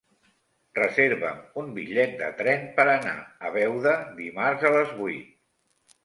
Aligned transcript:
Reserva'm 0.77 1.41
un 1.63 1.67
bitllet 1.75 2.15
de 2.21 2.29
tren 2.39 2.65
per 2.79 2.85
anar 2.93 3.13
a 3.49 3.51
Beuda 3.57 3.93
dimarts 4.23 4.65
a 4.71 4.73
les 4.77 4.95
vuit. 5.03 5.37